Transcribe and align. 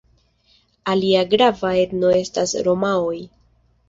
Alia 0.93 1.19
grava 1.33 1.73
etno 1.81 2.13
estas 2.21 2.55
romaoj. 2.69 3.19